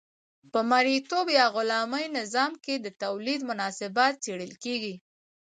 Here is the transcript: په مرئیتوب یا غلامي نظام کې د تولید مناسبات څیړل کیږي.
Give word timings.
په 0.51 0.59
مرئیتوب 0.71 1.25
یا 1.37 1.45
غلامي 1.55 2.05
نظام 2.17 2.51
کې 2.63 2.75
د 2.79 2.87
تولید 3.03 3.39
مناسبات 3.49 4.13
څیړل 4.23 4.53
کیږي. 4.63 4.95